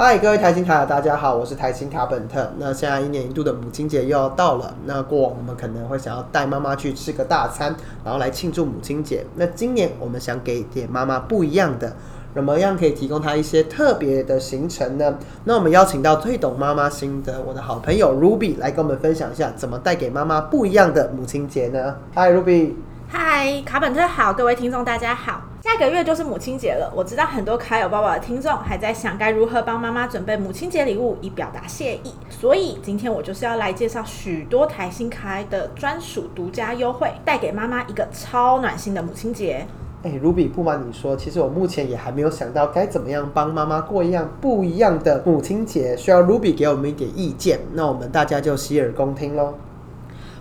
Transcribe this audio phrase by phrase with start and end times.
[0.00, 2.52] 嗨，各位台新卡，大家好，我是台新卡本特。
[2.56, 9.26] 那现在一年一度的母亲节又要到了，那过往我们可能会想要带妈妈去吃个大餐，然后来庆祝母亲节。
[9.34, 11.96] 那今年我们想给点妈妈不一样的，
[12.32, 15.18] 怎么样可以提供她一些特别的行程呢？
[15.42, 21.96] 那我们邀请到最懂妈妈心的我的好朋友 Ruby 来跟我们分享一下，怎么带给妈妈不一样的母亲节呢？
[22.14, 22.74] 嗨，Ruby。
[23.10, 25.40] 嗨，卡本特好，各位听众大家好。
[25.62, 39.66] 下个月就是母亲节了，我知道很多卡友爸爸的听众还在想该如何帮妈妈准备母亲节礼物以表达谢意，所以今天我就是要来介绍许多台新卡的专属独家优惠，带给妈妈一个超暖心的母亲节。
[40.02, 47.60] 哎，Ruby，不瞒你说，其实我目前也还没有想到该怎么样帮妈妈过一样不一样的母亲节，需要 Ruby 给我们一点意见。
[47.72, 49.54] 那我们大家就洗耳恭听喽。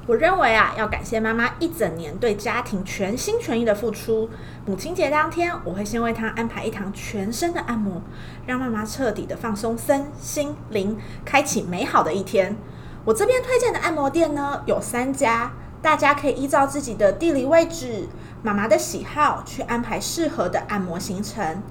[0.08, 4.30] 我认为啊，要感谢妈妈一整年对家庭全心全意的付出。
[4.66, 8.02] 母亲节当天，我会先为她安排一堂全身的按摩，
[8.46, 12.56] 让妈妈彻底的放松身心灵，开启美好的一天。
[13.04, 15.52] 我这边推荐的按摩店呢有三家，
[15.82, 18.08] 大家可以依照自己的地理位置、
[18.42, 21.62] 妈妈的喜好去安排适合的按摩行程。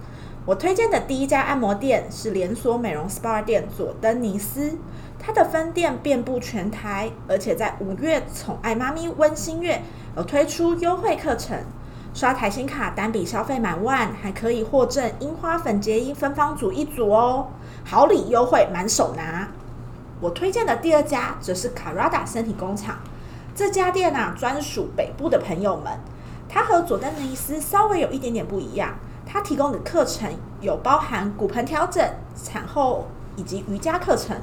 [0.46, 4.78] 我推荐的第一家按摩店是连锁美容 SPA 店佐登尼斯。
[5.18, 9.82] 它的分店遍布全台，而且在五月宠爱妈咪温馨月
[10.16, 11.58] 有推出优惠课程，
[12.14, 17.48] 刷台新卡单笔消费满万，还可以获赠樱花粉结衣芬芳组一组哦，
[17.84, 19.48] 好礼优惠满手拿。
[20.20, 22.98] 我推荐的第二家则是卡拉达身体工厂，
[23.52, 25.92] 这家店啊专属北部的朋友们，
[26.48, 28.94] 它和佐登尼斯稍微有一点点不一样，
[29.36, 32.02] 他提供的课程有包含骨盆调整、
[32.42, 33.06] 产后
[33.36, 34.34] 以及瑜伽课程。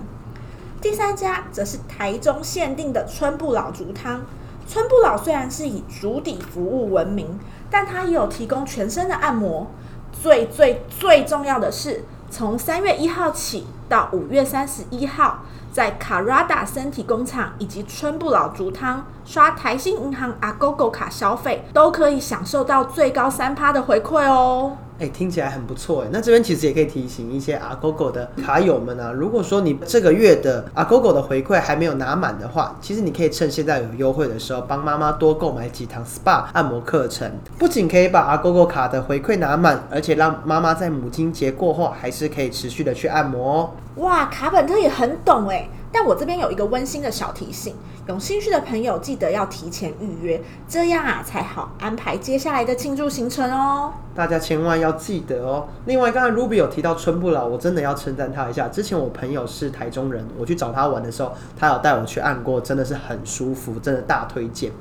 [0.79, 4.21] 第三家则是台中限定的春不老竹汤。
[4.67, 7.39] 春不老虽然是以足底服务闻名，
[7.71, 9.65] 但它也有提供全身的按摩。
[10.11, 15.39] 最最最重要的是，从三月一号起到五月三十一号，
[15.71, 24.77] 在卡拉达身体工厂以及春不老竹汤刷台新银行阿 GoGo 卡消费，都可以享受到最高三趴的回馈哦。
[24.99, 26.09] 哎，听起来很不错哎。
[26.11, 43.69] 那这边其实也可以提醒一些阿 GoGo 的卡友们啊，如果说你这个月的阿 GoGo 的回馈还没有拿满的话，其实你可以趁现在有优惠的时候，帮妈妈多购买几堂 SPA 按摩课程，不仅可以把阿 GoGo 卡的回馈拿满，而且让妈妈在母亲节过后还是可以持续的去按摩哦。
[43.95, 45.67] 哇，卡本特也很懂哎。
[45.93, 47.75] 但我这边有一个温馨的小提醒，
[48.07, 53.93] 有兴趣的朋友记得要提前预约，这样啊才好安排接下来的庆祝行程哦。
[54.15, 55.67] 大家千万要记得哦。
[55.85, 58.67] 另外，刚才 Ruby 有提到春不老，我真的要称赞他一下。
[58.67, 64.71] 之前我朋友是台中人，我去找他玩的时候，他有带我去按过，真的是很舒服，真的大推荐。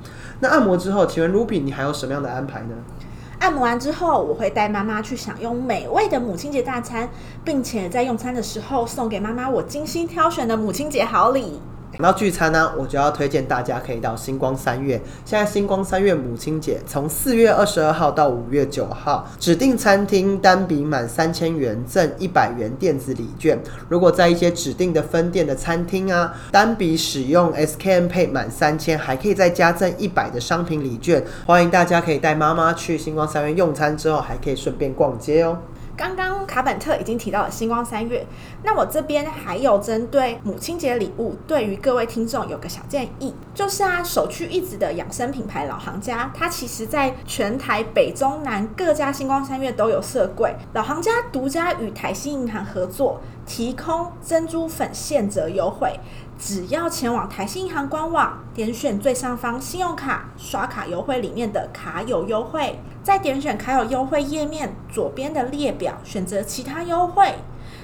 [0.41, 2.75] 那按摩之后，请问 Ruby 你还有什么样的安排呢？
[3.43, 7.09] 按摩完之后，我会带妈妈去享用美味的母亲节大餐，
[7.45, 11.61] 并且在用餐的时候送给妈妈我精心挑选的母亲节好礼。
[11.93, 14.99] 讲到聚餐呢，我就要推荐大家可以到星光三月。
[15.27, 23.59] 现在星光三月母亲节从四月二十二号到五月九号，指定餐厅单笔满三千元赠一百元电子礼券。
[23.91, 31.23] 如果在一些指定的分店的餐厅啊，单笔使用 SKM Pay 满三千，还可以再加赠一百的商品礼券。
[31.45, 35.59] 欢迎大家可以带妈妈去星光三月用餐之后，还可以顺便逛街哦。
[35.97, 38.27] 刚刚卡本特已经提到了星光三月，
[38.63, 55.99] 那我这边还有针对母亲节礼物，对于各位听众有个小建议，就是啊，首屈一指的养生品牌老行家，它其实在全台北中南各家星光三月都有设柜，老行家独家与台新银行合作，提供珍珠粉现折优惠。
[56.45, 67.37] 只要前往台新银行官网，点选最上方信用卡刷卡优惠里面的卡友优惠，再点选卡友优惠页面左边的列表，选择其他优惠，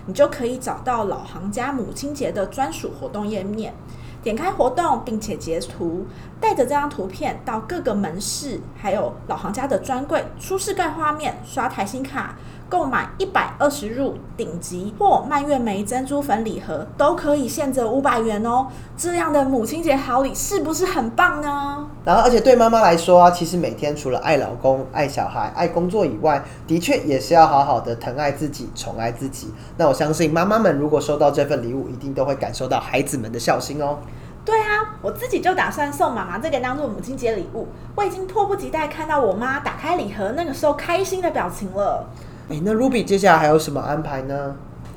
[0.06, 3.72] 你就可以找到老行家母亲节的专属活动页面。
[4.20, 6.04] 点开活动，并且截图，
[6.40, 12.34] 带着这张图片到各个门市，还有老行家的专柜出示盖画面，刷台新卡。
[12.68, 18.66] 购买一百二十入顶级或蔓越莓珍珠粉礼盒，都可以现折五百元哦。
[18.96, 21.88] 这样的母亲节好礼是不是很棒呢？
[22.04, 29.52] 然后，而且对妈妈来说啊，其实每天除了爱老公、爱小孩、爱工作以外，的确也是要好好的疼爱自己、宠爱自己。
[29.76, 33.98] 那我相信妈妈们如果收到这份礼物，一定都会感受到孩子们的孝心哦。
[34.44, 37.68] 对啊，我自己就打算送妈妈这个当做母亲节礼物。
[37.94, 42.06] 我已经迫不及待看到我妈打开礼盒那个时候开心的表情了。
[42.50, 44.56] 哎，那 Ruby 接下来还有什么安排呢？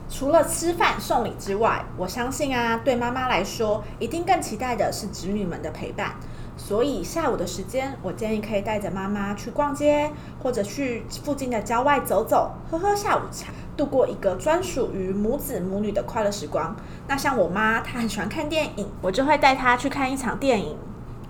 [0.09, 6.13] 除了吃饭送礼之外，我相信啊，对妈妈来说，一定更期待的是子女们的陪伴。
[6.56, 10.12] 所以下午的时间，我建议可以带着妈妈去逛街，
[10.42, 16.74] 或者去附近的郊外走走，喝喝下午茶，度过一个专属于母子母女的快乐时光。
[17.07, 20.77] 那像我妈，她很喜欢看电影，我就会带她去看一场电影。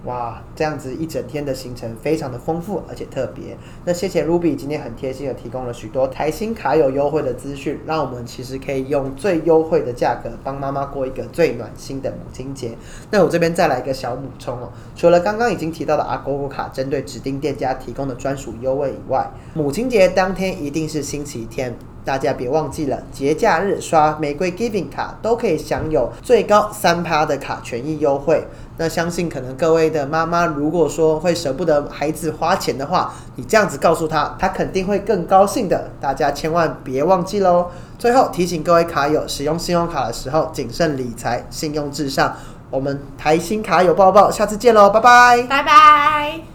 [0.05, 3.55] 哇，这样子一整天的行程非常的丰富而且特别。
[3.85, 12.75] 那谢谢 Ruby 今天很贴心的提供了许多台新卡友优惠的资讯，让我们其实可以用最优惠的价格帮妈妈过一个最暖心的母亲节。
[13.11, 21.75] 那我这边再来一个小补充哦，除了刚刚已经提到的阿狗狗卡针对指定店家提供的专属优惠以外，母亲节当天一定是星期天。
[22.03, 28.47] 大家别忘记了，节假日刷玫瑰 Giving 卡都可以享有最高三趴的卡权益优惠。
[28.77, 35.91] 那相信可能各位的妈妈，如果说会舍不得孩子花钱的话，你这样子告诉他，他肯定会更高兴的。
[35.99, 37.67] 大家千万别忘记喽。
[37.99, 42.35] 最后提醒各位卡友，使用信用卡的时候谨慎理财，信用至上。
[42.71, 46.41] 我们台新卡友抱抱，下次见喽，拜拜，拜拜。